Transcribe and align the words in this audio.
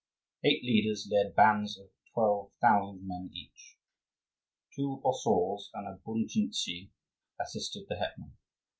Eight 0.43 0.63
leaders 0.63 1.07
led 1.13 1.35
bands 1.35 1.77
of 1.77 1.91
twelve 2.11 2.49
thousand 2.59 3.07
men 3.07 3.29
each. 3.35 3.77
Two 4.75 4.99
osauls 5.05 5.69
and 5.75 5.87
a 5.87 5.99
bunchuzhniy 6.03 6.89
assisted 7.39 7.85
the 7.87 7.97
hetman. 7.97 8.35